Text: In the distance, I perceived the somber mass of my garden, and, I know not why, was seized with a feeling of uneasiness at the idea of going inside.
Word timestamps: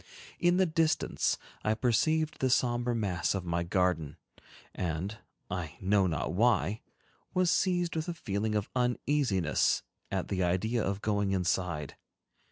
In 0.39 0.57
the 0.57 0.65
distance, 0.65 1.37
I 1.63 1.75
perceived 1.75 2.39
the 2.39 2.49
somber 2.49 2.95
mass 2.95 3.35
of 3.35 3.45
my 3.45 3.61
garden, 3.61 4.17
and, 4.73 5.19
I 5.47 5.77
know 5.79 6.07
not 6.07 6.33
why, 6.33 6.81
was 7.35 7.51
seized 7.51 7.95
with 7.95 8.07
a 8.07 8.15
feeling 8.15 8.55
of 8.55 8.71
uneasiness 8.75 9.83
at 10.11 10.29
the 10.29 10.41
idea 10.43 10.83
of 10.83 11.03
going 11.03 11.33
inside. 11.33 11.97